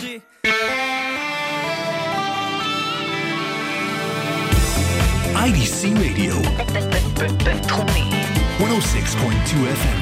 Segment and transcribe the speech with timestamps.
[0.00, 0.22] Énergie.
[5.34, 6.34] IDC Radio,
[8.58, 10.00] 106.2 FM.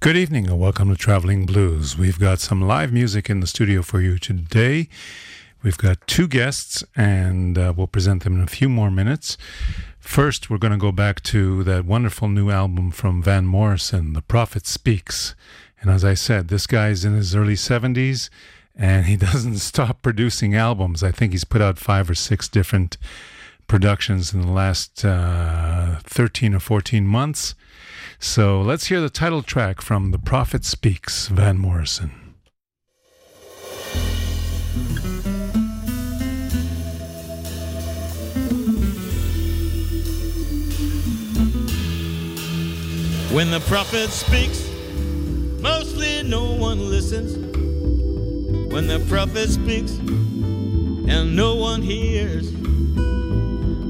[0.00, 1.96] Good evening and welcome to Traveling Blues.
[1.98, 4.88] We've got some live music in the studio for you today.
[5.62, 9.36] We've got two guests and uh, we'll present them in a few more minutes.
[9.98, 14.22] First, we're going to go back to that wonderful new album from Van Morrison, The
[14.22, 15.34] Prophet Speaks.
[15.80, 18.28] And as I said, this guy's in his early 70s
[18.76, 21.02] and he doesn't stop producing albums.
[21.02, 22.96] I think he's put out five or six different
[23.66, 27.54] productions in the last uh, 13 or 14 months.
[28.18, 32.10] So let's hear the title track from The Prophet Speaks, Van Morrison.
[43.32, 44.69] When the prophet speaks,
[45.60, 47.36] mostly no one listens.
[48.72, 49.92] When the prophet speaks,
[51.10, 52.48] and no one hears,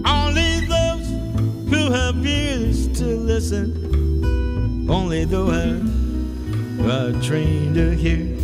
[0.06, 1.06] only those
[1.69, 5.83] who have ears to listen, only those
[6.78, 8.36] who are trained to hear.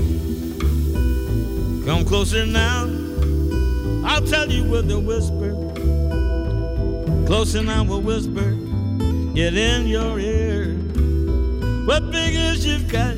[1.86, 2.84] Come closer now,
[4.04, 5.54] I'll tell you with a whisper.
[7.26, 8.52] Close and I will whisper,
[9.34, 10.65] get in your ear.
[11.86, 13.14] What figures you've got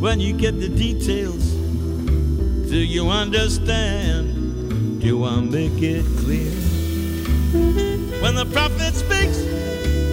[0.00, 1.44] when you get the details?
[2.70, 5.00] Do you understand?
[5.00, 6.52] Do I make it clear?
[8.22, 9.42] When the prophet speaks,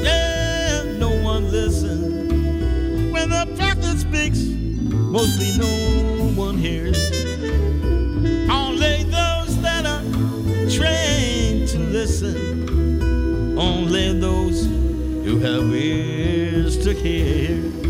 [0.03, 3.13] yeah, no one listens.
[3.13, 6.97] When the prophet speaks, mostly no one hears.
[8.49, 10.01] Only those that are
[10.67, 14.80] trained to listen, only those
[15.31, 17.80] who have ears to hear.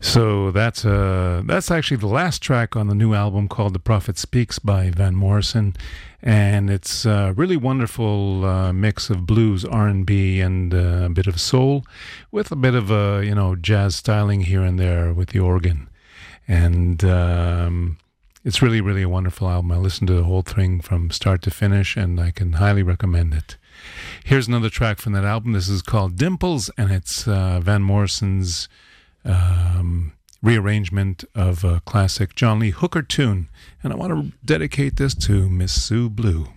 [0.00, 4.18] So that's uh, that's actually the last track on the new album called "The Prophet
[4.18, 5.74] Speaks" by Van Morrison,
[6.22, 11.08] and it's a really wonderful uh, mix of blues, R and B, and uh, a
[11.08, 11.84] bit of soul,
[12.30, 15.88] with a bit of a you know jazz styling here and there with the organ,
[16.46, 17.96] and um,
[18.44, 19.72] it's really really a wonderful album.
[19.72, 23.32] I listened to the whole thing from start to finish, and I can highly recommend
[23.32, 23.56] it.
[24.24, 25.52] Here's another track from that album.
[25.52, 28.68] This is called Dimples, and it's uh, Van Morrison's
[29.26, 30.12] um,
[30.42, 33.48] rearrangement of a classic John Lee Hooker tune.
[33.82, 36.48] And I want to dedicate this to Miss Sue Blue.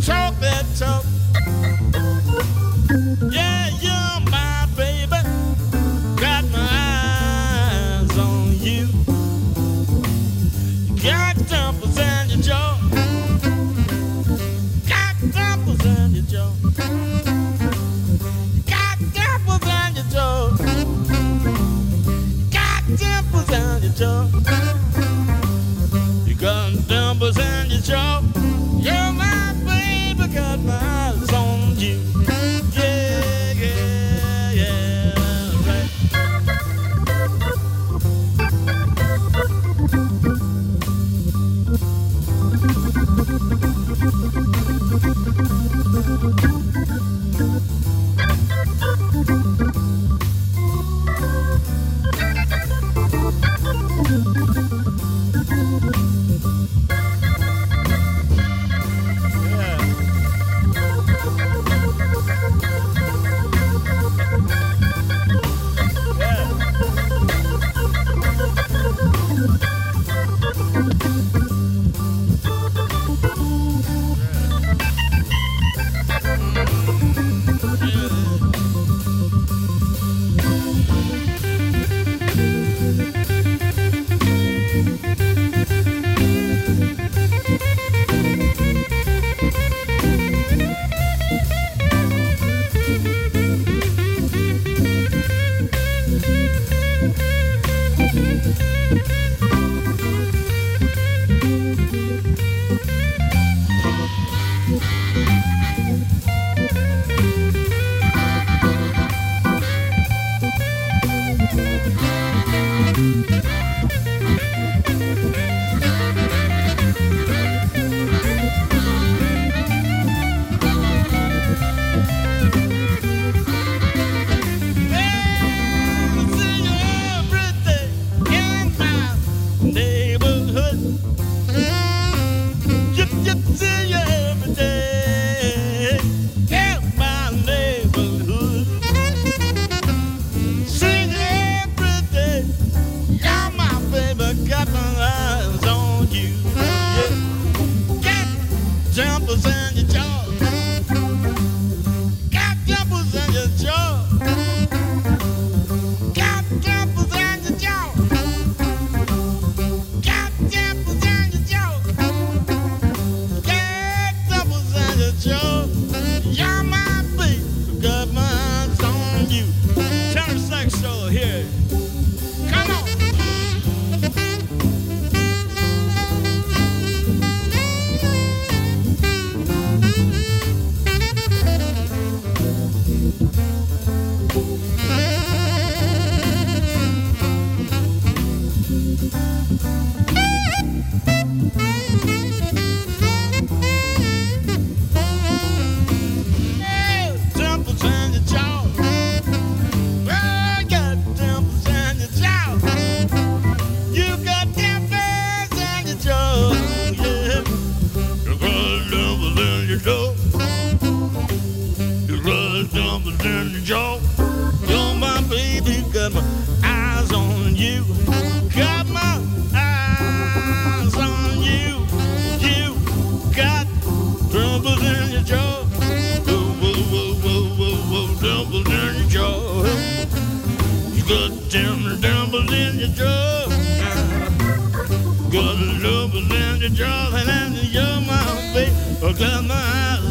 [0.00, 0.39] choke.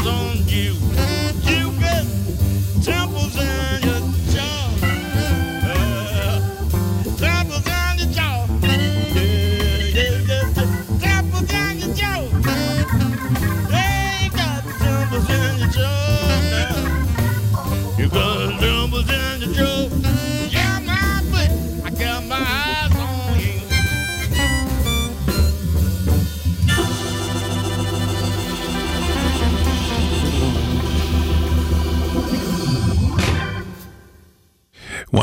[0.09, 1.18] On you.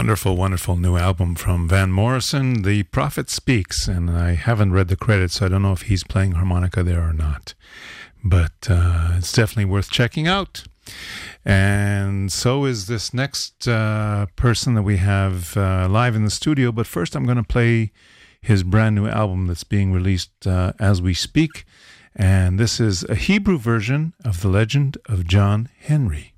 [0.07, 2.63] Wonderful, wonderful new album from Van Morrison.
[2.63, 6.05] The Prophet Speaks, and I haven't read the credits, so I don't know if he's
[6.05, 7.55] playing harmonica there or not.
[8.23, 10.63] But uh, it's definitely worth checking out.
[11.45, 16.71] And so is this next uh, person that we have uh, live in the studio.
[16.71, 17.91] But first, I'm going to play
[18.41, 21.65] his brand new album that's being released uh, as we speak.
[22.15, 26.36] And this is a Hebrew version of the legend of John Henry.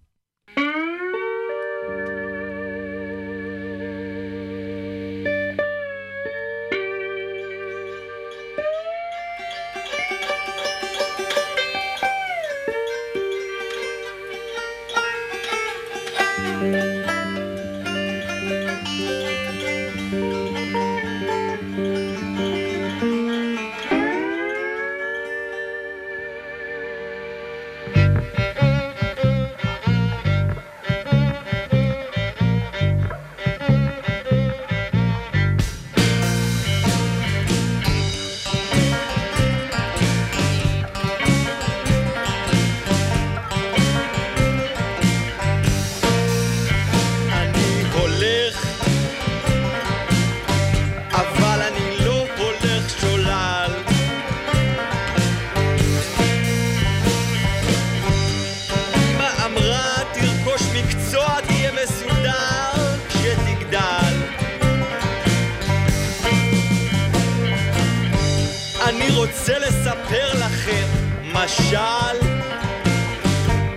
[71.69, 72.27] משל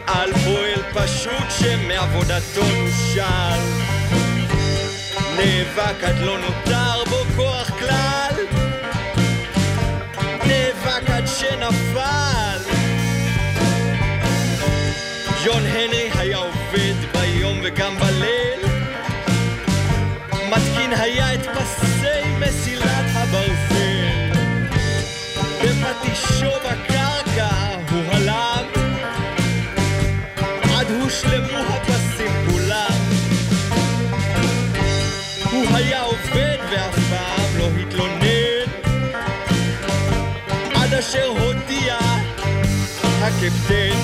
[0.08, 3.62] על פועל פשוט שמעבודתו נושל.
[5.38, 8.36] נאבק עד לא נותר בו כוח כלל,
[10.46, 12.58] נאבק עד שנפל.
[15.46, 18.21] ג'ון הנרי היה עובד ביום וגם בליל,
[43.44, 43.98] הקפטן.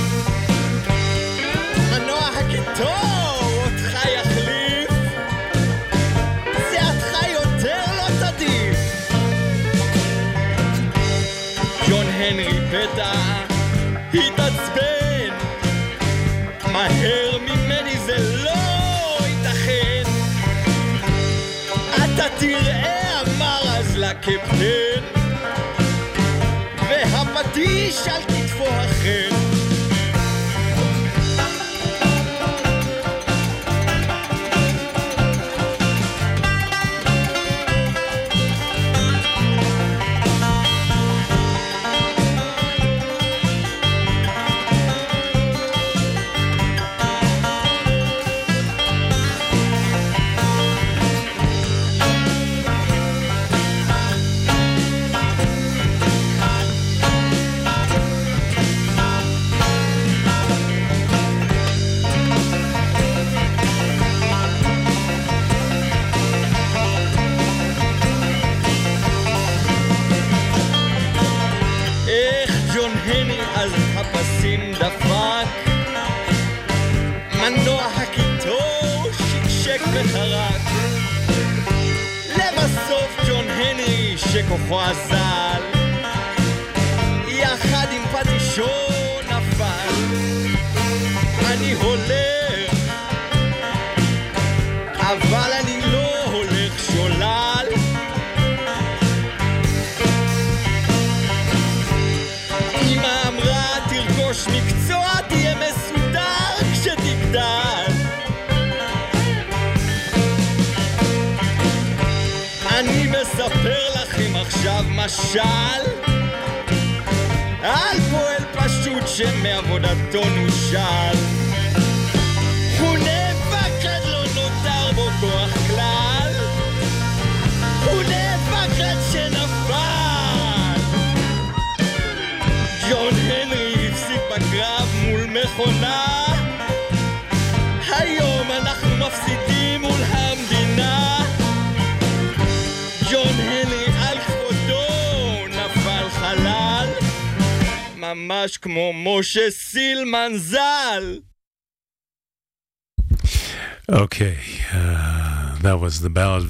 [1.91, 4.89] מנוע הקיטור אותך יחליף,
[6.69, 8.77] סיעתך יותר לא תדיף.
[11.87, 13.11] ג'ון הנרי פתע
[14.13, 15.33] התעצבן
[16.71, 20.03] מהר ממני זה לא ייתכן.
[21.95, 25.03] אתה תראה, אמר אז לקפטן,
[26.89, 28.21] והפטיש על
[28.57, 29.46] for a.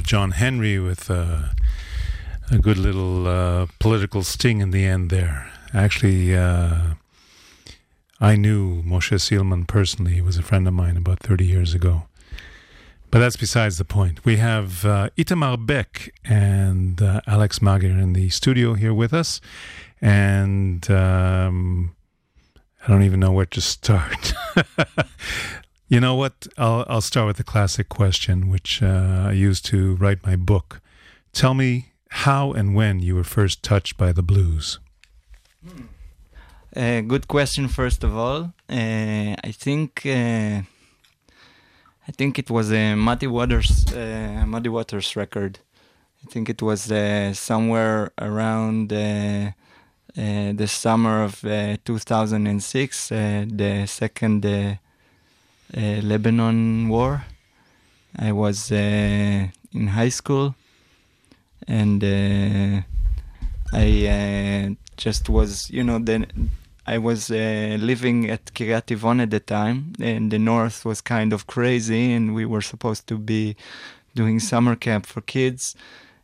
[0.08, 1.50] John Henry with uh,
[2.50, 5.52] a good little uh, political sting in the end there.
[5.74, 6.94] Actually, uh,
[8.22, 10.14] I knew Moshe Silman personally.
[10.14, 12.04] He was a friend of mine about 30 years ago.
[13.12, 14.24] But that's besides the point.
[14.24, 19.42] We have uh, Itamar Beck and uh, Alex Mager in the studio here with us.
[20.00, 21.98] And um,
[22.86, 24.34] I don't even know where to start.
[25.88, 26.48] you know what?
[26.58, 30.82] I'll, I'll start with the classic question, which uh, I used to write my book.
[31.34, 34.80] Tell me how and when you were first touched by the blues.
[36.76, 38.54] Uh, good question, first of all.
[38.70, 40.62] Uh, I think uh,
[42.08, 45.60] I think it was a Muddy Waters uh, Muddy Waters record.
[46.24, 49.52] I think it was uh, somewhere around uh,
[50.18, 54.76] uh, the summer of uh, 2006, uh, the second uh, uh,
[55.74, 57.26] Lebanon war.
[58.18, 60.56] I was uh, in high school,
[61.68, 62.82] and uh,
[63.74, 66.50] I uh, just was, you know, then
[66.86, 71.34] I was uh, living at Kiryat Tivon at the time, and the north was kind
[71.34, 73.56] of crazy, and we were supposed to be
[74.16, 75.76] doing summer camp for kids,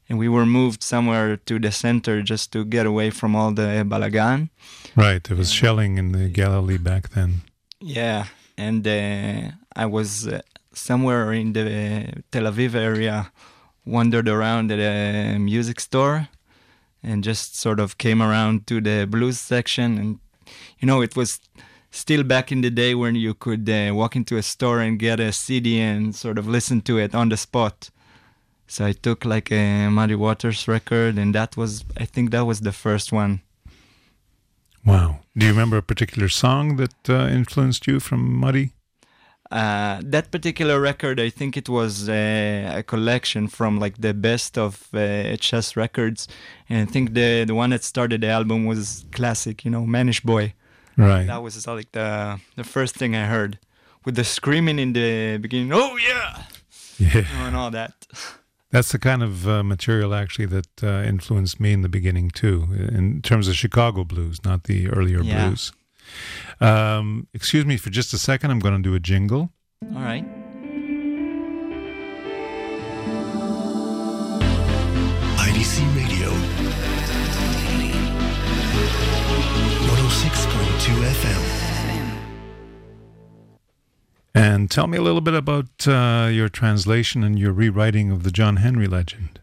[0.10, 3.86] and we were moved somewhere to the center just to get away from all the
[3.86, 4.50] balagan.
[4.96, 5.24] Right.
[5.24, 7.42] There was shelling in the Galilee back then.
[7.80, 10.42] Yeah, and uh, I was uh,
[10.74, 13.32] somewhere in the Tel Aviv area,
[13.86, 16.30] wandered around at a music store,
[17.02, 19.98] and just sort of came around to the blues section.
[19.98, 20.20] And
[20.80, 21.40] you know, it was
[21.92, 25.20] still back in the day when you could uh, walk into a store and get
[25.20, 27.90] a CD and sort of listen to it on the spot.
[28.68, 32.62] So I took like a Muddy Waters record, and that was, I think, that was
[32.62, 33.42] the first one.
[34.86, 35.20] Wow.
[35.36, 38.74] Do you remember a particular song that uh, influenced you from Muddy?
[39.52, 44.58] Uh, that particular record, I think it was uh, a collection from like the best
[44.58, 46.28] of uh, Chess records,
[46.70, 50.22] and I think the the one that started the album was classic, you know, Mannish
[50.22, 50.54] Boy.
[50.98, 51.28] Right.
[51.28, 53.60] That was like the the first thing I heard,
[54.06, 56.44] with the screaming in the beginning, "Oh yeah,"
[56.98, 57.26] Yeah.
[57.46, 57.94] and all that.
[58.74, 62.68] That's the kind of uh, material actually that uh, influenced me in the beginning too,
[62.74, 65.48] in terms of Chicago blues, not the earlier Yeah.
[65.48, 65.72] blues.
[66.60, 68.50] Um, excuse me for just a second.
[68.50, 69.52] I'm going to do a jingle.
[69.96, 70.26] All right.
[75.38, 76.30] IDC Radio.
[79.88, 81.73] 106.2 FM.
[84.36, 88.32] And tell me a little bit about uh, your translation and your rewriting of the
[88.32, 89.40] John Henry legend.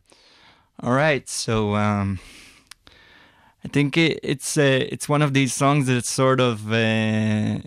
[0.83, 2.19] All right, so um,
[3.65, 7.59] I think it, it's uh, it's one of these songs that sort of uh,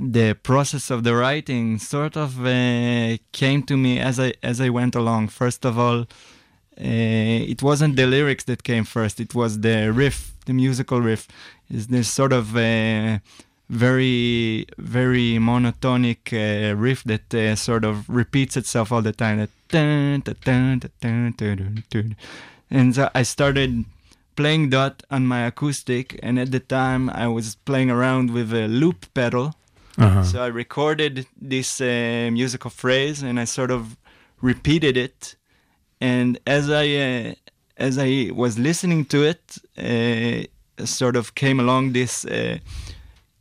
[0.00, 4.70] the process of the writing sort of uh, came to me as I as I
[4.70, 5.28] went along.
[5.28, 10.32] First of all, uh, it wasn't the lyrics that came first; it was the riff,
[10.46, 11.28] the musical riff.
[11.70, 13.18] Is this sort of uh,
[13.74, 19.38] very very monotonic uh, riff that uh, sort of repeats itself all the time.
[19.38, 22.16] That dun, dun, dun,
[22.70, 23.84] and so I started
[24.36, 28.66] playing that on my acoustic, and at the time I was playing around with a
[28.68, 29.54] loop pedal.
[29.96, 30.24] Uh-huh.
[30.24, 33.96] So I recorded this uh, musical phrase, and I sort of
[34.40, 35.36] repeated it.
[36.00, 37.34] And as I uh,
[37.76, 42.58] as I was listening to it, uh, sort of came along this uh,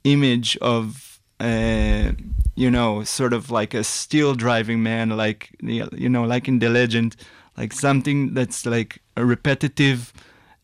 [0.03, 2.11] image of uh,
[2.55, 6.69] you know, sort of like a steel driving man, like you know, like in the
[6.69, 7.15] legend,
[7.57, 10.13] like something that's like a repetitive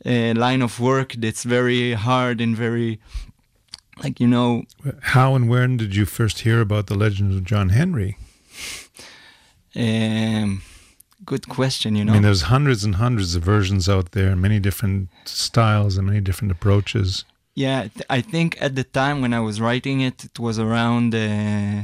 [0.06, 3.00] uh, line of work that's very hard and very
[4.04, 4.64] like you know,
[5.02, 8.18] How and when did you first hear about the legend of John Henry?
[9.76, 10.62] um,
[11.26, 11.96] good question.
[11.96, 15.98] You know, I mean, there's hundreds and hundreds of versions out there, many different styles
[15.98, 17.26] and many different approaches.
[17.66, 21.10] Yeah, th- I think at the time when I was writing it, it was around
[21.14, 21.84] uh,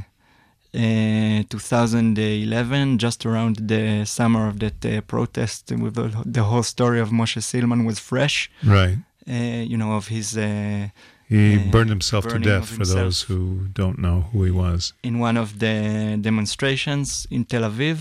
[0.74, 7.00] uh, 2011, just around the summer of that uh, protest, with the, the whole story
[7.00, 8.50] of Moshe Silman was fresh.
[8.64, 8.98] Right.
[9.28, 9.34] Uh,
[9.72, 10.88] you know, of his uh,
[11.28, 13.00] He Uh, burned himself to death for himself.
[13.00, 13.40] those who
[13.82, 14.94] don't know who he was.
[15.10, 15.76] in one of the
[16.30, 17.98] demonstrations in Tel Aviv.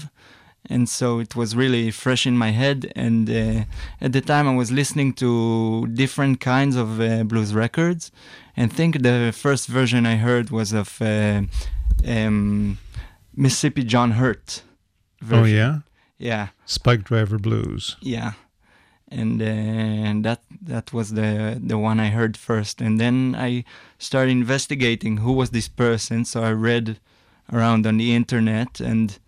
[0.70, 2.90] And so it was really fresh in my head.
[2.96, 3.64] And uh,
[4.00, 8.11] at the time, I was listening to different kinds of uh, blues records.
[8.57, 11.42] And think the first version I heard was of uh,
[12.07, 12.79] um,
[13.37, 14.62] Mississippi John Hurt.
[15.31, 15.81] Oh, yeah?
[16.18, 16.48] Yeah.
[16.64, 17.96] Spike Driver Blues.
[18.00, 18.33] Yeah,
[19.09, 23.64] and uh, that that was the the one I heard first, and then I
[23.98, 26.24] started investigating who was this person.
[26.24, 26.98] So I read
[27.53, 29.18] around on the internet, and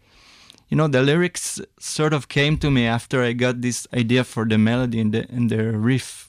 [0.69, 4.45] you know the lyrics sort of came to me after I got this idea for
[4.45, 6.29] the melody and the and the riff.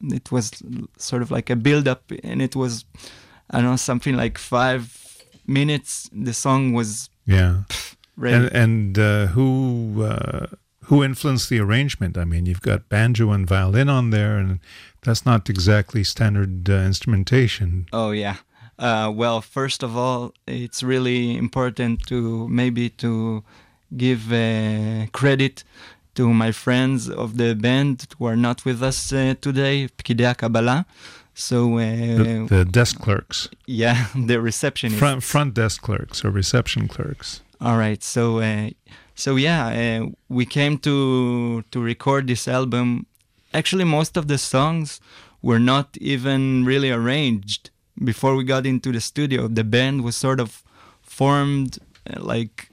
[0.00, 0.50] It was
[0.96, 2.84] sort of like a build up, and it was
[3.50, 4.82] I don't know something like five
[5.46, 6.08] minutes.
[6.12, 7.62] The song was Yeah.
[8.16, 8.36] ready.
[8.36, 10.46] And and uh, who uh,
[10.84, 12.16] who influenced the arrangement?
[12.16, 14.60] I mean, you've got banjo and violin on there, and
[15.02, 17.86] that's not exactly standard uh, instrumentation.
[17.92, 18.36] Oh yeah.
[18.78, 23.42] Uh, well, first of all, it's really important to maybe to
[23.96, 25.64] give uh, credit
[26.14, 30.86] to my friends of the band who are not with us uh, today, Pkidei Kabbalah.
[31.34, 34.98] So uh, The, the desk clerks, yeah, the receptionist.
[34.98, 37.42] front front desk clerks or reception clerks.
[37.60, 38.02] All right.
[38.02, 38.70] So uh,
[39.14, 39.66] so yeah,
[40.02, 43.06] uh, we came to to record this album.
[43.54, 45.00] Actually, most of the songs
[45.42, 47.70] were not even really arranged
[48.04, 49.48] before we got into the studio.
[49.48, 50.62] The band was sort of
[51.02, 52.70] formed uh, like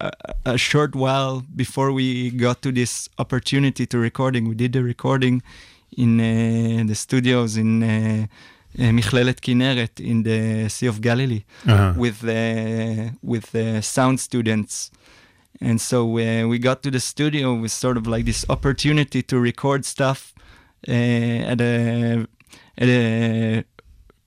[0.00, 0.10] a,
[0.44, 4.48] a short while before we got to this opportunity to recording.
[4.48, 5.42] We did the recording
[5.96, 8.26] in uh, the studios in uh,
[8.78, 11.94] uh, Michlelet Kinneret in the Sea of Galilee Uh-huh.
[11.96, 14.90] with uh, with uh, sound students,
[15.60, 19.38] and so uh, we got to the studio with sort of like this opportunity to
[19.38, 20.34] record stuff
[20.88, 20.90] uh,
[21.52, 22.26] at a
[22.76, 23.64] at a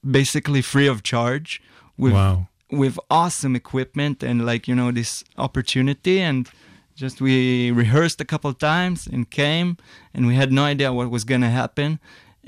[0.09, 1.61] basically free of charge
[1.97, 2.47] with wow.
[2.71, 6.19] with awesome equipment and like you know this opportunity.
[6.21, 6.49] And
[6.95, 9.77] just we rehearsed a couple times and came
[10.13, 11.99] and we had no idea what was gonna happen.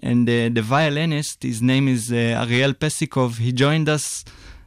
[0.02, 3.38] And uh, the violinist his name is uh, Ariel Pesikov.
[3.38, 4.24] He joined us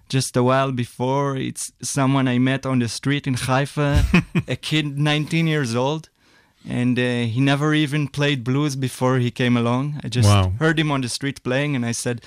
[0.08, 1.36] just a while before.
[1.36, 4.04] It's someone I met on the street in Haifa
[4.48, 6.08] a kid 19 years old.
[6.68, 7.02] And uh,
[7.34, 10.00] he never even played blues before he came along.
[10.04, 10.52] I just Wow.
[10.60, 12.20] heard him on the street playing and I said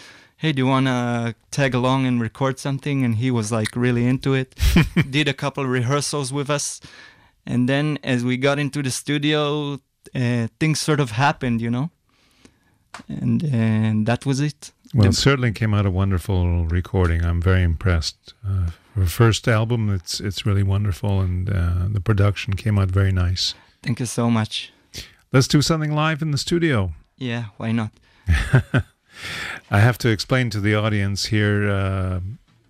[0.46, 4.06] hey do you want to tag along and record something and he was like really
[4.14, 4.54] into it
[5.10, 6.80] did a couple rehearsals with us
[7.46, 9.80] and then as we got into the studio
[10.14, 11.90] uh, things sort of happened you know
[13.10, 17.26] and and that was it Well, The- it certainly came out a wonderful recording.
[17.26, 18.34] I'm very impressed.
[18.48, 23.12] Uh, for first album, it's it's really wonderful, and uh, the production came out very
[23.12, 23.56] nice.
[23.84, 24.72] thank you so much
[25.34, 26.92] Let's do something live in the studio.
[27.18, 27.92] yeah why not
[29.72, 31.70] I have to explain to the audience here.
[31.70, 32.20] Uh,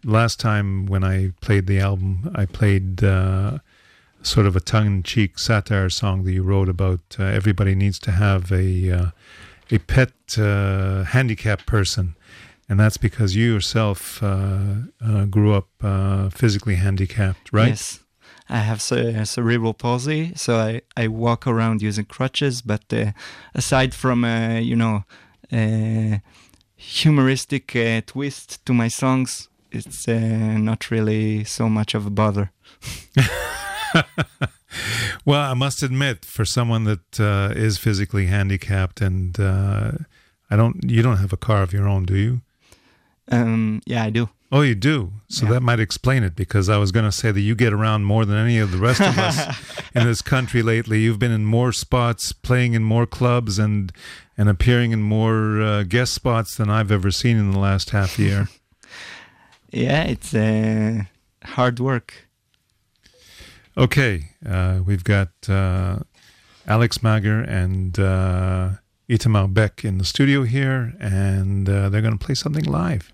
[0.04, 3.60] last time when I played the album, I played uh,
[4.22, 7.02] sort of a tongue-in-cheek satire song that you wrote about.
[7.20, 9.06] Uh, everybody needs to have a uh,
[9.72, 12.16] a pet uh, handicapped person,
[12.70, 14.76] and that's because you yourself uh,
[15.30, 15.68] grew up
[16.32, 17.70] physically handicapped, right?
[17.70, 18.00] Yes.
[18.48, 22.62] I have cerebral palsy, so I, I walk around using crutches.
[22.62, 22.94] But
[23.56, 24.24] aside from,
[24.62, 25.04] you know,
[26.86, 32.52] humoristic uh, twist to my songs, it's uh, not really so much of a bother.
[35.26, 39.94] Well, I must admit, for someone that uh, is physically handicapped, and uh,
[40.50, 42.42] I don't, you don't have a car of your own, do you?
[43.32, 44.30] Um, yeah, I do.
[44.56, 45.12] Oh, you do.
[45.28, 45.52] So Yeah.
[45.54, 48.24] that might explain it because I was going to say that you get around more
[48.26, 49.38] than any of the rest of us
[49.96, 51.02] in this country lately.
[51.02, 53.92] You've been in more spots, playing in more clubs, and
[54.38, 58.18] and appearing in more uh, guest spots than I've ever seen in the last half
[58.18, 58.48] year.
[59.72, 61.04] Yeah, it's uh,
[61.44, 62.28] hard work.
[63.78, 66.00] okay, uh, we've got uh,
[66.66, 68.70] Alex Mager and uh,
[69.10, 73.12] Itamar Beck in the studio here, and uh, they're going to play something live.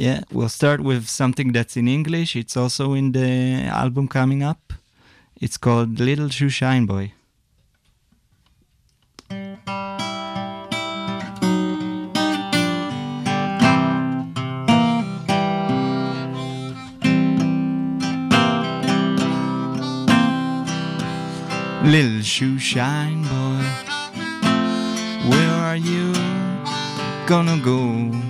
[0.00, 2.34] Yeah, we'll start with something that's in English.
[2.34, 4.72] It's also in the album coming up.
[5.38, 7.12] It's called Little Shoe Shine Boy.
[21.84, 23.64] Little shoe shine boy,
[25.28, 26.14] where are you
[27.26, 28.29] gonna go?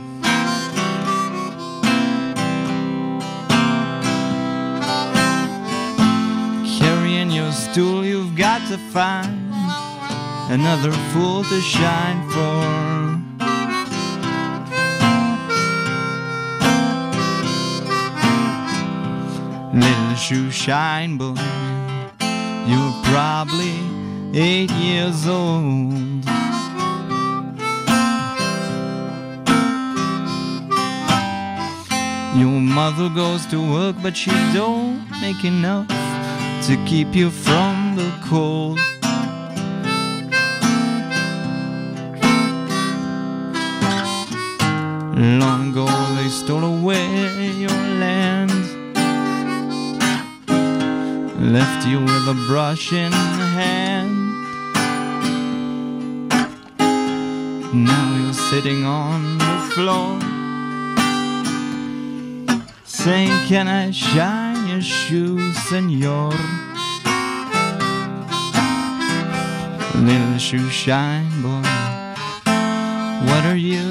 [7.72, 9.54] Stool, you've got to find
[10.50, 12.64] another fool to shine for.
[19.72, 21.36] Little shoe shine boy,
[22.66, 23.78] you're probably
[24.34, 26.24] eight years old.
[32.36, 35.99] Your mother goes to work, but she don't make enough
[36.62, 38.78] to keep you from the cold.
[45.16, 48.50] Long ago they stole away your land,
[51.40, 54.16] left you with a brush in hand.
[57.72, 60.20] Now you're sitting on the floor,
[62.84, 64.49] saying, Can I shine
[64.80, 66.32] your shoes, senor?
[69.94, 71.62] Little shoe shine boy,
[73.26, 73.89] what are you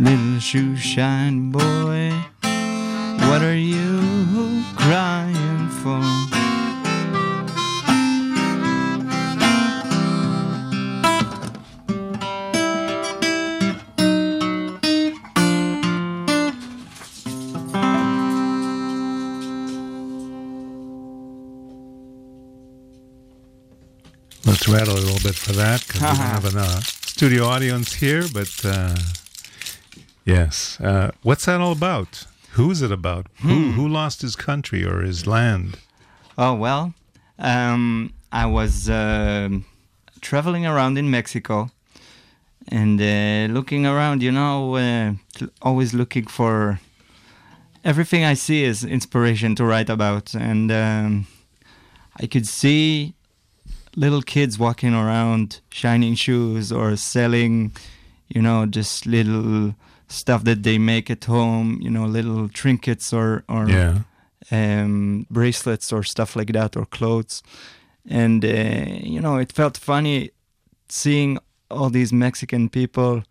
[0.00, 2.10] Little shoe shine boy,
[3.28, 6.00] what are you crying for?
[24.46, 27.92] Let's rattle a little bit for that because we don't have a uh, studio audience
[27.92, 28.24] here.
[28.32, 28.96] But uh,
[30.24, 32.26] yes, uh, what's that all about?
[32.52, 33.26] Who's it about?
[33.42, 35.78] Who who lost his country or his land?
[36.36, 36.94] Oh well,
[37.38, 39.64] um, I was um
[40.20, 41.70] traveling around in Mexico
[42.68, 44.22] and uh, looking around.
[44.22, 45.12] You know, uh,
[45.62, 46.80] always looking for
[47.84, 51.26] everything I see is inspiration to write about, and um,
[52.16, 53.14] I could see
[53.96, 57.72] little kids walking around shining shoes or selling,
[58.28, 59.74] you know, just little
[60.10, 61.78] stuff that they make at home.
[61.80, 63.94] You know, little trinkets or or Yeah,
[64.50, 67.42] um, bracelets or stuff like that or clothes.
[68.08, 70.30] And, uh, you know, it felt funny
[70.88, 71.38] seeing
[71.70, 73.22] all these Mexican people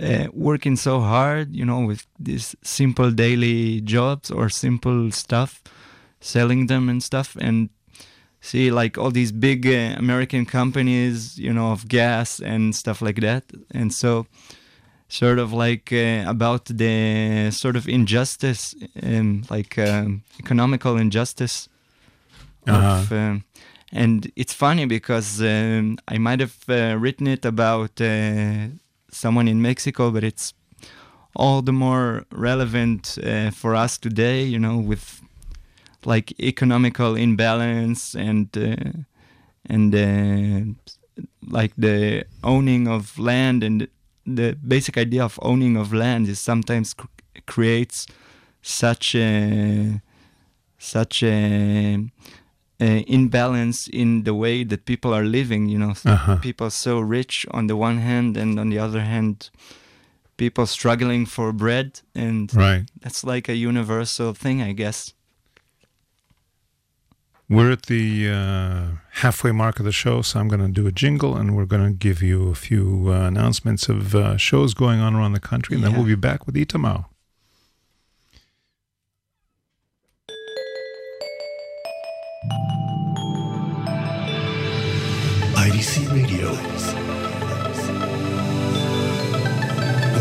[0.00, 5.62] uh, working so hard, you know, with these simple daily jobs or simple stuff,
[6.20, 7.36] selling them and stuff.
[7.40, 7.70] And
[8.40, 13.20] see, like, all these big uh, American companies, you know, of gas and stuff like
[13.20, 13.44] that.
[13.74, 14.26] And so,
[15.12, 21.68] sort of like uh, about the sort of injustice, um, like um, economical injustice.
[22.66, 23.44] Of, um,
[23.92, 28.68] and it's funny because um, I might have uh, written it about uh,
[29.10, 30.54] someone in Mexico, but it's
[31.36, 35.20] all the more relevant uh, for us today, you know, with
[36.06, 39.02] like economical imbalance and uh,
[39.66, 40.92] and uh,
[41.46, 43.88] like the owning of land and
[44.26, 47.06] the basic idea of owning of land is sometimes cr-
[47.46, 48.06] creates
[48.62, 50.00] such a
[50.78, 51.98] such a,
[52.80, 56.36] a imbalance in the way that people are living you know Uh-huh.
[56.40, 59.50] people so rich on the one hand and on the other hand
[60.36, 62.84] people struggling for bread and right.
[63.00, 65.14] that's like a universal thing i guess
[67.48, 68.86] We're at the uh,
[69.20, 71.84] halfway mark of the show, so I'm going to do a jingle and we're going
[71.84, 75.76] to give you a few uh, announcements of uh, shows going on around the country,
[75.76, 77.06] and then we'll be back with Itamar.
[85.54, 86.52] IDC Radio.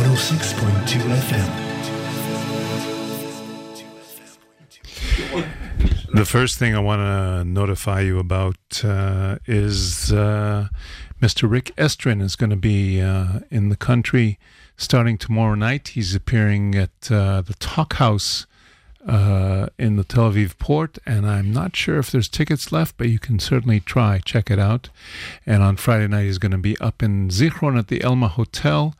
[0.01, 1.70] 106.2 FM.
[6.13, 10.67] The first thing I want to notify you about uh, is uh,
[11.21, 11.49] Mr.
[11.49, 14.37] Rick Estrin is going to be uh, in the country
[14.75, 15.89] starting tomorrow night.
[15.89, 18.45] He's appearing at uh, the Talk House
[19.07, 23.07] uh, in the Tel Aviv port, and I'm not sure if there's tickets left, but
[23.07, 24.19] you can certainly try.
[24.19, 24.89] Check it out.
[25.45, 28.95] And on Friday night, he's going to be up in Zichron at the Elma Hotel,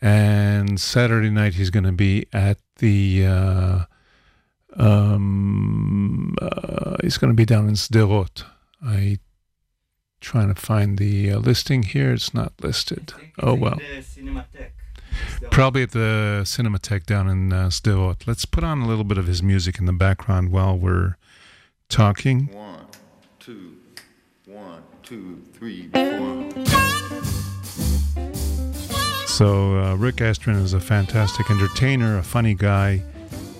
[0.00, 3.88] and Saturday night, he's going to be at the.
[4.76, 8.44] Um, uh, he's going to be down in Sderot.
[8.84, 9.18] I
[10.20, 12.12] trying to find the uh, listing here.
[12.12, 13.12] It's not listed.
[13.40, 13.80] Oh well.
[15.50, 18.26] Probably at the Cinematheque down in uh, Sderot.
[18.26, 21.16] Let's put on a little bit of his music in the background while we're
[21.88, 22.46] talking.
[22.52, 22.86] One,
[23.38, 23.76] two,
[24.46, 26.48] one, two, three, four.
[29.26, 33.02] So uh, Rick Estrin is a fantastic entertainer, a funny guy,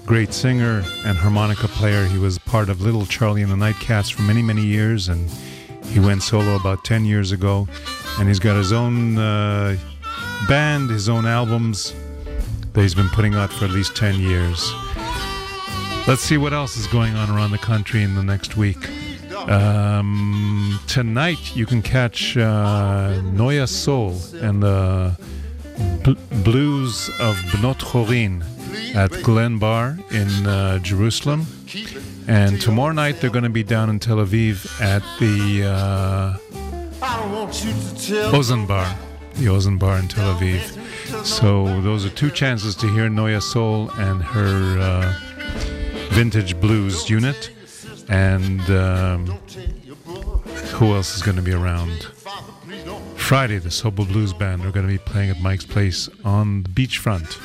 [0.06, 2.04] great singer and harmonica player.
[2.06, 5.30] He was part of Little Charlie and the Nightcats for many, many years, and
[5.86, 7.68] he went solo about 10 years ago.
[8.18, 9.76] And he's got his own uh,
[10.48, 11.94] band, his own albums
[12.72, 14.72] that he's been putting out for at least 10 years.
[16.08, 18.88] Let's see what else is going on around the country in the next week.
[19.48, 25.16] Um, tonight, you can catch uh, Noya Soul and the
[26.04, 26.12] bl-
[26.42, 28.44] Blues of Bnot Chorin
[28.94, 31.46] at Glen Bar in uh, Jerusalem.
[32.28, 36.38] And tomorrow night, they're going to be down in Tel Aviv at the uh,
[38.30, 38.96] Ozen Bar,
[39.34, 41.24] the Ozen Bar in Tel Aviv.
[41.24, 45.14] So those are two chances to hear Noya Soul and her uh,
[46.10, 47.50] vintage blues unit.
[48.08, 49.26] And um,
[50.74, 52.06] who else is going to be around?
[53.16, 56.68] Friday, the Sobel Blues Band are going to be playing at Mike's Place on the
[56.68, 57.38] beachfront.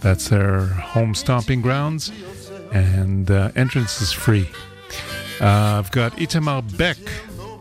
[0.00, 2.12] That's their home stomping grounds,
[2.72, 4.48] and uh, entrance is free.
[5.40, 6.98] Uh, I've got Itamar Beck.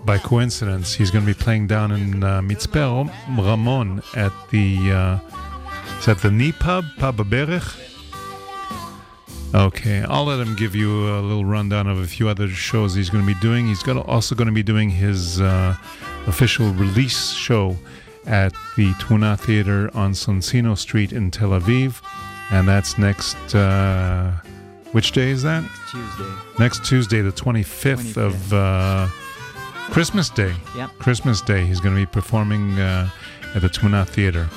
[0.05, 5.19] By coincidence, he's going to be playing down in uh, Ramon at the uh,
[5.99, 7.83] is that the Knee Pub Pub Berich.
[9.53, 13.09] Okay, I'll let him give you a little rundown of a few other shows he's
[13.09, 13.67] going to be doing.
[13.67, 15.75] He's got also going to be doing his uh,
[16.27, 17.75] official release show
[18.25, 22.01] at the Tuna Theater on Soncino Street in Tel Aviv,
[22.51, 23.37] and that's next.
[23.53, 24.31] Uh,
[24.91, 25.63] which day is that?
[25.91, 26.33] Tuesday.
[26.59, 29.07] Next Tuesday, the 25th, of uh,
[29.91, 30.53] Christmas Day.
[30.75, 30.91] Yep.
[30.99, 31.65] Christmas Day.
[31.65, 33.09] He's going to be performing uh,
[33.53, 34.47] at the Tuna Theater.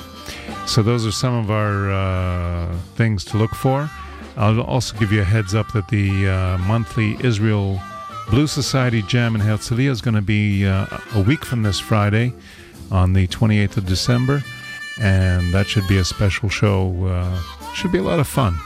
[0.67, 3.89] So those are some of our uh, things to look for.
[4.37, 7.81] I'll also give you a heads up that the uh, monthly Israel
[8.29, 12.33] Blue Society Jam in Herzliya is going to be uh, a week from this Friday
[12.89, 14.41] on the 28th of December,
[15.01, 17.29] and that should be a special show.
[17.73, 18.57] Should be a lot of fun.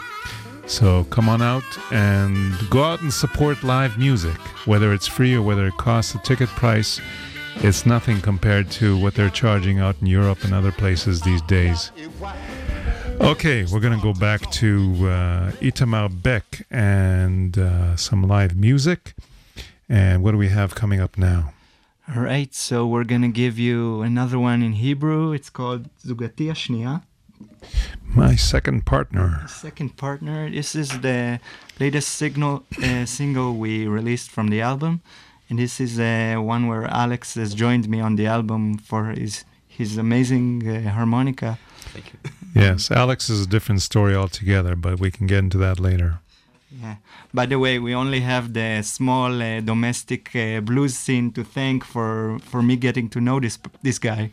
[0.68, 5.42] So come on out and go out and support live music, whether it's free or
[5.42, 7.00] whether it costs a ticket price.
[7.58, 11.92] It's nothing compared to what they're charging out in Europe and other places these days.
[13.22, 19.14] Okay, we're going to go back to uh, Itamar Beck and uh, some live music.
[19.88, 21.54] And what do we have coming up now?
[22.14, 25.32] All right, so we're gonna give you another one in Hebrew.
[25.32, 27.02] It's called Zugati Ashnia.
[28.16, 29.44] My second partner.
[29.48, 30.50] Second partner.
[30.50, 31.40] This is the
[31.80, 35.02] latest signal uh, single we released from the album,
[35.50, 39.46] and this is uh, one where Alex has joined me on the album for his
[39.68, 41.58] his amazing uh, harmonica.
[42.56, 46.20] Yes, Alex is a different story altogether, but we can get into that later.
[46.82, 46.96] Yeah.
[47.34, 51.84] By the way, we only have the small uh, domestic uh, blues scene to thank
[51.84, 54.32] for for me getting to know this this guy.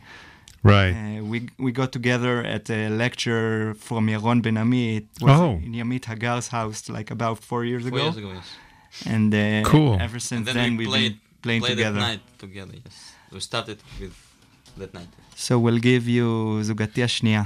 [0.63, 0.93] Right.
[0.93, 4.97] Uh, we we got together at a lecture from Yaron Ben Ami.
[4.97, 5.51] It was Oh.
[5.65, 8.03] in Yamit Hagar's house like about four years Four ago.
[8.05, 8.49] years ago, yes.
[9.05, 9.97] And uh, Cool.
[9.99, 11.99] ever since And then, then we we've played, been playing played together.
[11.99, 12.95] at night together, yes.
[13.31, 14.15] We started with
[14.77, 15.09] that night.
[15.35, 16.27] So we'll give you
[16.67, 17.43] Zugati Ashnia.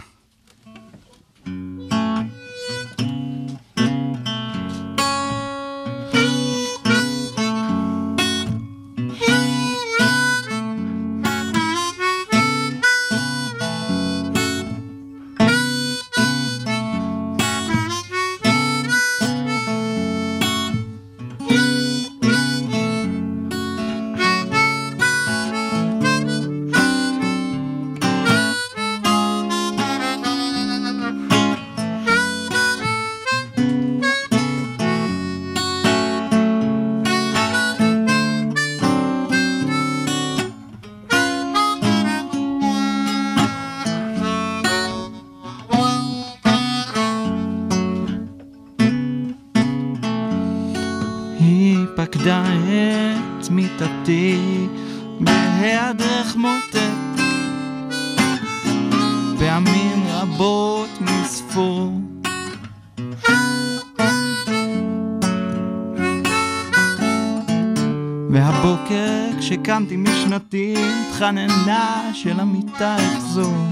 [69.78, 73.66] כשקמתי משנתי התחננה של המיטה אחזור.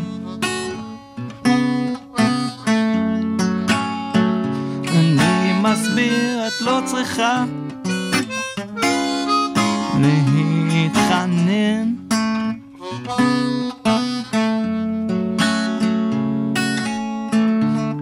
[4.88, 7.46] אני מסביר את לא צריכה.
[10.70, 11.94] להתחנן.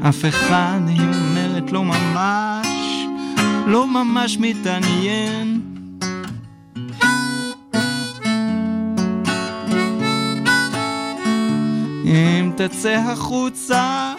[0.09, 2.67] אף אחד, היא אומרת, לא ממש,
[3.67, 5.52] לא ממש מתעניין.
[12.67, 14.13] תצא החוצה,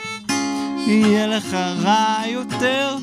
[0.87, 2.97] יהיה לך רע יותר.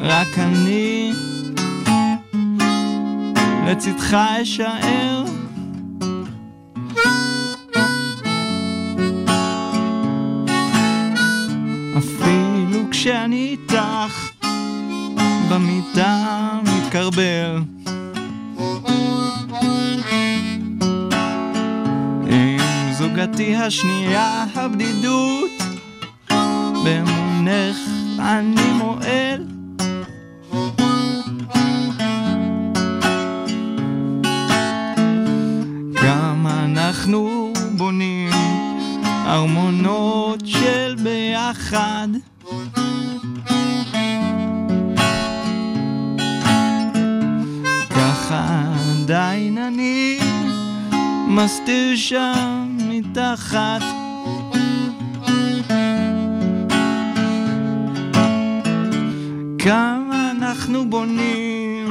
[0.00, 1.12] רק אני
[3.66, 5.24] לצדך אשאר.
[11.98, 14.30] אפילו כשאני איתך
[15.50, 17.71] במיטה מתקרבל.
[23.32, 25.50] זוגתי השנייה הבדידות
[26.84, 27.76] באמונך
[28.18, 29.46] אני מועל.
[36.04, 38.30] גם אנחנו בונים
[39.26, 42.08] ארמונות של ביחד.
[47.90, 48.72] ככה
[49.02, 50.18] עדיין אני
[51.28, 53.82] מסתיר שם מתחת.
[59.58, 61.88] כמה אנחנו בונים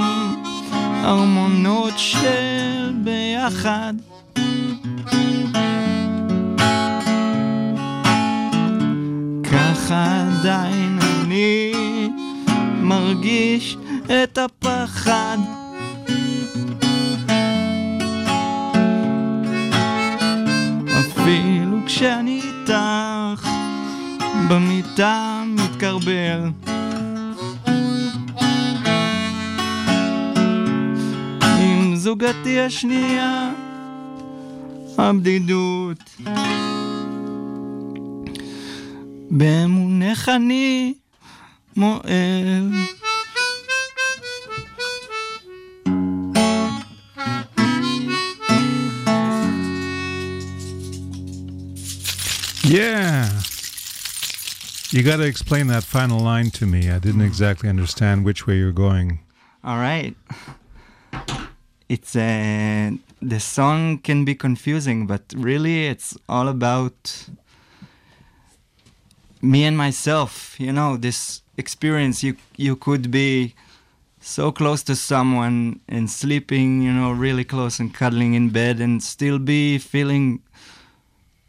[1.03, 3.93] ארמונות של ביחד.
[9.43, 11.71] ככה עדיין אני
[12.81, 15.37] מרגיש את הפחד.
[22.01, 23.47] כשאני איתך
[24.49, 26.49] במיטה מתקרבל.
[31.59, 33.51] עם זוגתי השנייה,
[34.97, 36.17] הבדידות.
[39.31, 40.93] באמונך אני
[41.75, 43.00] מועל.
[52.71, 53.29] Yeah.
[54.91, 56.89] You got to explain that final line to me.
[56.89, 57.27] I didn't hmm.
[57.27, 59.19] exactly understand which way you're going.
[59.61, 60.15] All right.
[61.89, 62.97] It's a.
[63.21, 67.27] the song can be confusing, but really it's all about
[69.41, 70.57] me and myself.
[70.57, 73.53] You know, this experience you you could be
[74.21, 79.03] so close to someone and sleeping, you know, really close and cuddling in bed and
[79.03, 80.39] still be feeling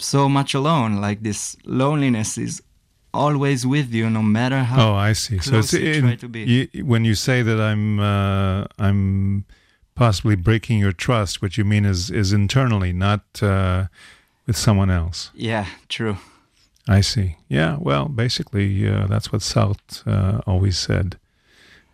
[0.02, 1.00] so much alone.
[1.00, 2.62] Like this loneliness is
[3.14, 4.90] always with you, no matter how.
[4.92, 5.38] Oh, I see.
[5.38, 6.40] So it's you in, to be.
[6.72, 9.44] you- when you say that I'm uh, I'm
[9.94, 13.86] possibly breaking your trust, what you mean is is internally, not uh,
[14.46, 15.30] with someone else.
[15.34, 16.16] Yeah, true.
[16.88, 17.36] I see.
[17.48, 17.76] Yeah.
[17.78, 21.16] Well, basically, uh, that's what South uh, always said.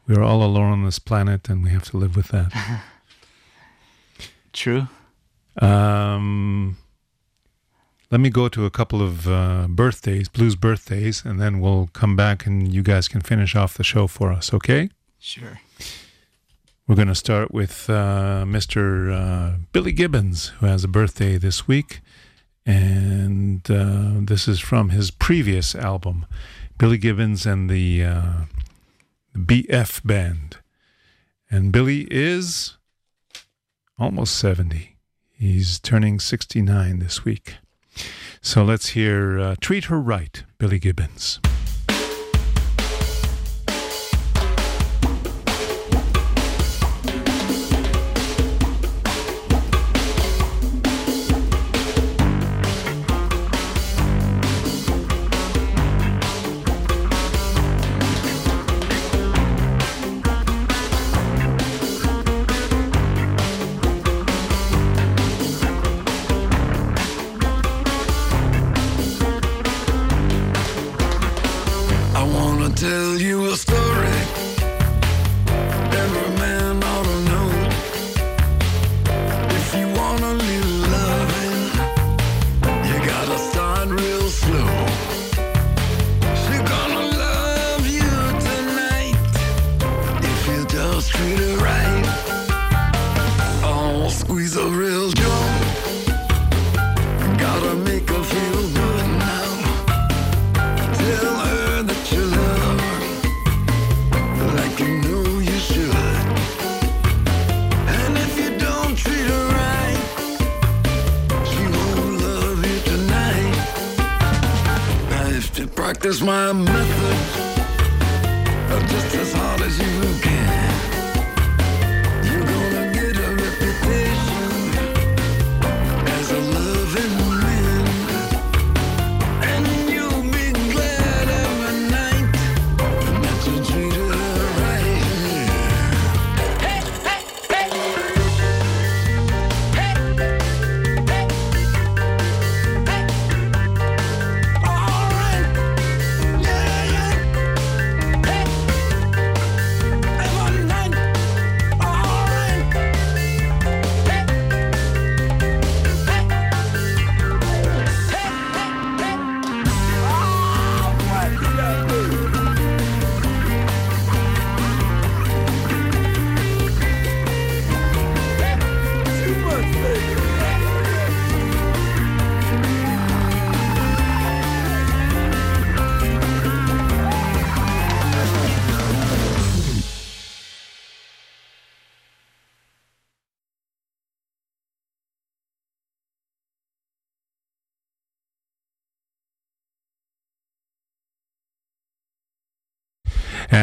[0.07, 2.53] We're all alone on this planet, and we have to live with that.
[4.53, 4.89] True.
[5.61, 6.77] Um,
[8.11, 12.17] let me go to a couple of uh, birthdays, blues birthdays, and then we'll come
[12.17, 14.91] back and you guys can finish off the show for us, okay?
[15.19, 15.61] Sure.
[16.87, 19.13] We're going to start with uh, Mr.
[19.13, 22.01] Uh, Billy Gibbons, who has a birthday this week.
[22.65, 26.25] And uh, this is from his previous album,
[26.79, 28.33] Billy Gibbons and the uh,
[29.37, 30.59] BF Band.
[31.51, 32.79] And Billy is
[33.99, 34.97] almost 70.
[35.33, 37.57] He's turning 69 this week.
[38.41, 41.41] So let's hear uh, Treat Her Right, Billy Gibbons.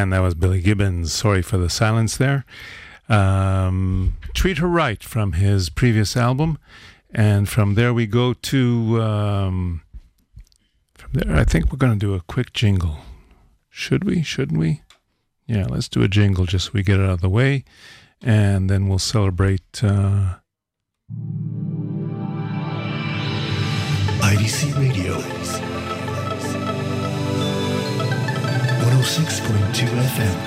[0.05, 1.11] And that was Billy Gibbons.
[1.11, 2.45] Sorry for the silence there.
[3.09, 6.59] Um, Treat Her Right from his previous album.
[7.09, 9.01] And from there we go to.
[9.01, 9.81] Um,
[10.93, 12.97] from there, I think we're going to do a quick jingle.
[13.67, 14.21] Should we?
[14.21, 14.83] Shouldn't we?
[15.47, 17.63] Yeah, let's do a jingle just so we get it out of the way.
[18.21, 19.83] And then we'll celebrate.
[19.83, 20.35] Uh,
[24.21, 25.74] IDC Radio.
[28.85, 30.37] 106.2 FM.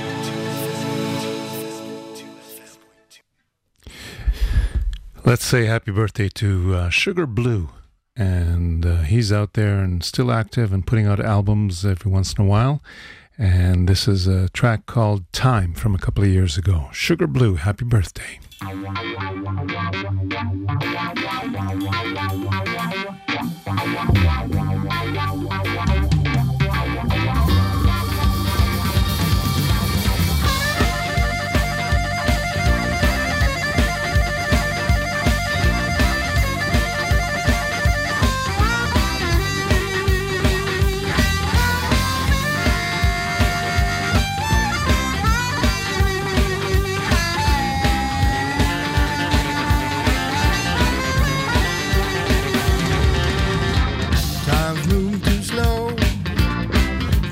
[5.25, 7.71] Let's say happy birthday to uh, Sugar Blue.
[8.17, 12.45] And uh, he's out there and still active and putting out albums every once in
[12.45, 12.81] a while.
[13.37, 16.91] And this is a track called Time from a couple of years ago.
[16.93, 18.39] Sugar Blue, happy birthday.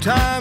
[0.07, 0.36] Time's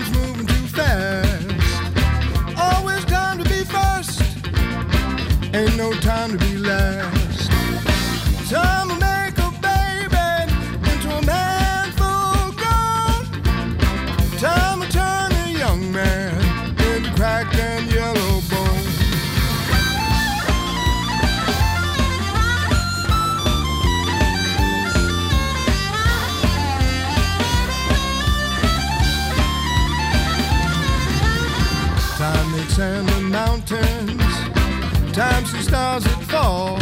[32.78, 34.22] And mountains.
[35.14, 36.78] times sees stars that fall.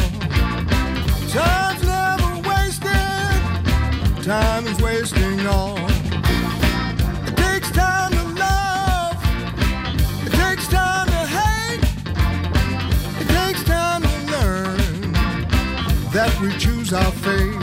[1.30, 4.24] Time's never wasted.
[4.24, 5.78] Time is wasting all.
[7.28, 9.18] It takes time to love.
[10.26, 11.84] It takes time to hate.
[13.22, 15.14] It takes time to learn
[16.12, 17.63] that we choose our fate.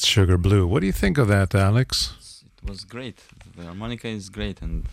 [0.00, 0.66] That's Sugar Blue.
[0.66, 2.14] What do you think of that, Alex?
[2.62, 3.18] It was great.
[3.56, 4.86] The harmonica is great, and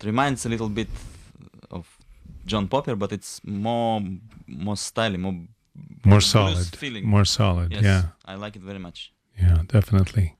[0.00, 0.88] it reminds a little bit
[1.70, 1.86] of
[2.46, 4.00] John Popper, but it's more
[4.46, 5.34] more stylish, more
[6.04, 6.66] More solid.
[6.76, 7.06] feeling.
[7.06, 8.02] More solid, Yes, yeah.
[8.24, 9.12] I like it very much.
[9.38, 10.36] Yeah, definitely.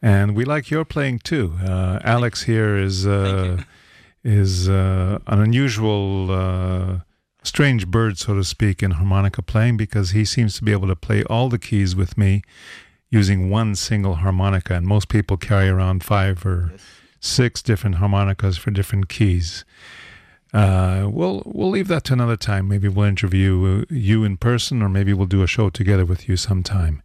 [0.00, 1.52] And we like your playing too.
[1.64, 3.62] Uh, Alex here is uh,
[4.24, 6.98] is uh, an unusual, uh,
[7.44, 10.96] strange bird, so to speak, in harmonica playing because he seems to be able to
[10.96, 12.42] play all the keys with me
[13.12, 16.72] using one single harmonica, and most people carry around five or
[17.20, 19.64] six different harmonicas for different keys.
[20.52, 22.66] Uh, we'll we'll leave that to another time.
[22.66, 26.28] Maybe we'll interview uh, you in person, or maybe we'll do a show together with
[26.28, 27.02] you sometime.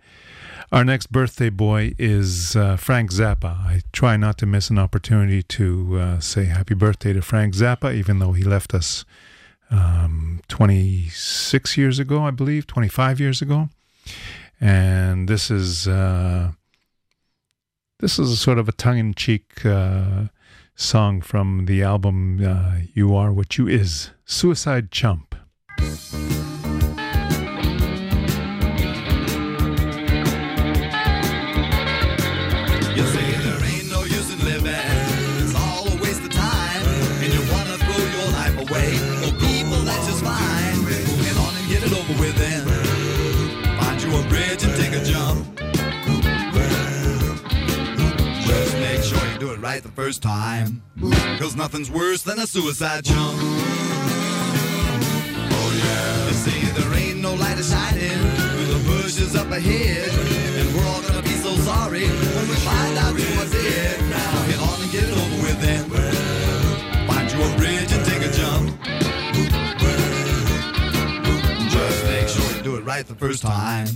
[0.71, 3.57] Our next birthday boy is uh, Frank Zappa.
[3.65, 7.93] I try not to miss an opportunity to uh, say happy birthday to Frank Zappa,
[7.93, 9.05] even though he left us
[9.71, 13.69] um, 26 years ago, I believe, 25 years ago.
[14.59, 16.51] And this is uh,
[17.99, 20.25] this is a sort of a tongue-in-cheek uh,
[20.75, 25.35] song from the album uh, "You Are What You Is." Suicide Chump.
[49.77, 50.81] Right the first time,
[51.37, 53.37] cause nothing's worse than a suicide jump.
[55.53, 56.25] Oh yeah.
[56.25, 60.09] They say there ain't no light shining through the bushes up ahead,
[60.57, 64.01] and we're all gonna be so sorry when we find out who was it.
[64.09, 65.83] Now get on and get it over with then.
[67.07, 68.81] Find you a bridge and take a jump.
[71.69, 73.87] Just make sure you do it right the first time,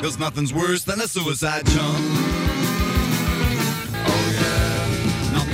[0.00, 2.77] cause nothing's worse than a suicide jump.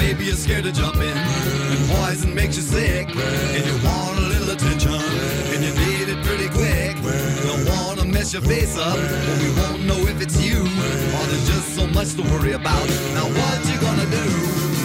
[0.04, 4.20] Maybe you're scared to jump in, and poison makes you sick, and you want a
[4.20, 6.94] little attention, and you need it pretty quick.
[7.42, 11.46] Don't wanna mess your face up, but we won't know if it's you, or there's
[11.48, 12.86] just so much to worry about.
[13.16, 14.26] Now what you gonna do?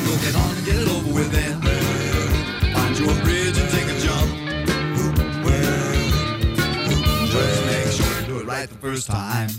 [0.08, 1.62] Go get on and get it over with then.
[2.74, 4.30] Find you a bridge and take a jump.
[7.28, 9.50] Just make sure you do it right the first time,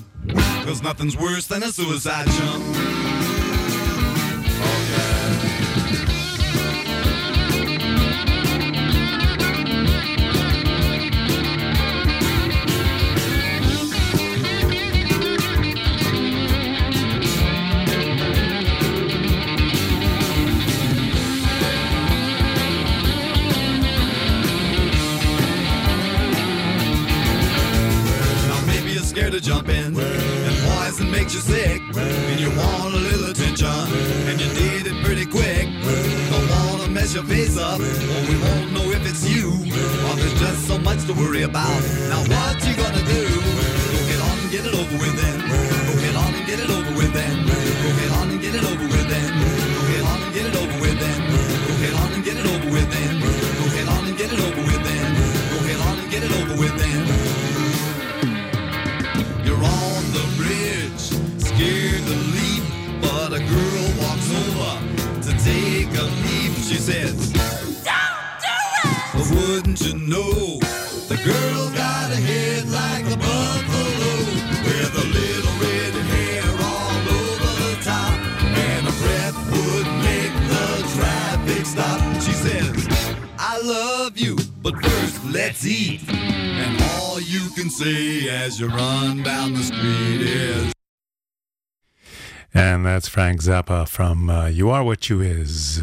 [0.64, 2.64] cause nothing's worse than a suicide jump.
[29.30, 33.30] Maybe you're to jump in, and poison makes you sick, and you want a little
[33.30, 33.68] attention,
[34.28, 35.68] and you need it pretty quick.
[36.30, 40.40] Don't wanna mess your face up, or we won't know if it's you, or there's
[40.40, 41.82] just so much to worry about.
[87.80, 90.72] Say as you run down the street is.
[92.52, 95.80] And that's Frank Zappa from uh, You Are What You Is.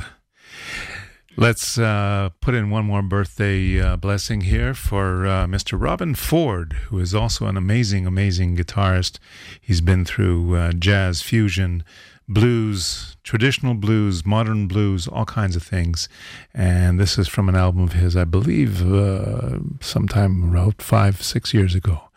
[1.35, 5.79] Let's uh, put in one more birthday uh, blessing here for uh, Mr.
[5.79, 9.17] Robben Ford, who is also an amazing, amazing guitarist.
[9.59, 11.83] He's been through uh, jazz, fusion,
[12.27, 16.09] blues, traditional blues, modern blues, all kinds of things.
[16.53, 21.53] And this is from an album of his, I believe, uh, sometime about five, six
[21.53, 22.09] years ago.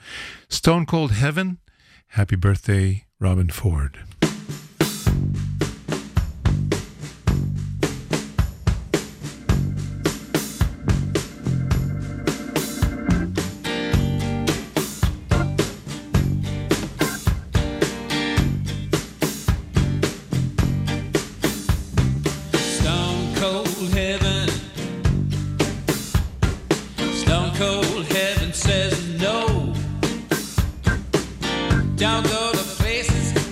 [0.48, 1.58] Stone Cold Heaven.
[2.14, 3.98] Happy birthday, Robben Ford.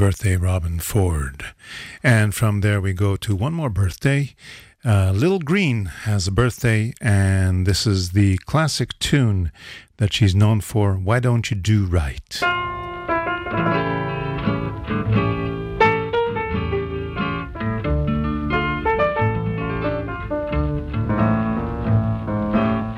[0.00, 1.44] birthday, Robben Ford.
[2.02, 4.34] And from there, we go to one more birthday.
[4.82, 9.52] Uh, Little Green has a birthday, and this is the classic tune
[9.98, 12.40] that she's known for Why Don't You Do Right?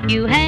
[0.07, 0.42] You have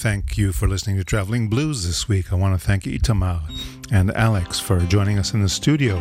[0.00, 2.32] thank you for listening to Traveling Blues this week.
[2.32, 3.42] I want to thank Itamar
[3.92, 5.96] and Alex for joining us in the studio.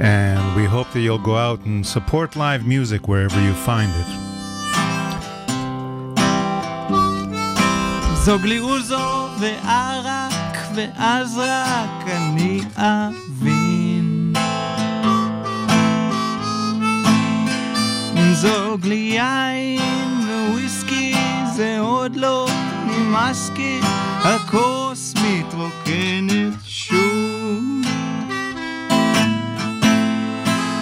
[0.00, 4.06] And we hope that you'll go out and support live music wherever you find it.
[8.24, 14.32] זוג לי אוזו וערק, ואז רק אני אבין.
[18.32, 19.80] זוג לי יין
[20.50, 21.14] וויסקי,
[21.56, 22.48] זה עוד לא
[23.07, 23.79] נמאס כי
[24.23, 27.85] הכוס מתרוקנת שוב.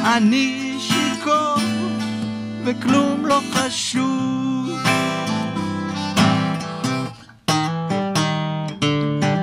[0.05, 1.55] אני שיכור
[2.63, 4.69] וכלום לא חשוב.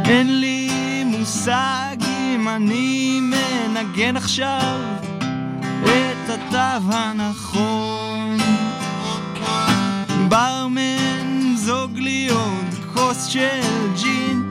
[0.05, 0.71] אין לי
[1.05, 4.81] מושג אם אני מנגן עכשיו
[5.83, 8.12] את התו הנכון.
[13.33, 14.43] של ג'ין,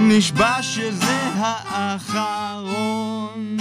[0.00, 1.18] נשבע שזה
[1.68, 3.56] האחרון.